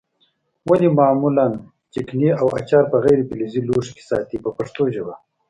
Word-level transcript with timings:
ولې 0.69 0.87
معمولا 0.99 1.47
چکني 1.93 2.29
او 2.41 2.47
اچار 2.59 2.83
په 2.91 2.97
غیر 3.05 3.19
فلزي 3.27 3.61
لوښو 3.67 3.91
کې 3.97 4.03
ساتي 4.09 4.37
په 4.43 4.49
پښتو 4.57 4.83
ژبه. 4.95 5.13